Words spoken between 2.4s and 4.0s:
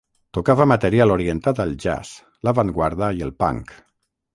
l'avantguarda i el punk.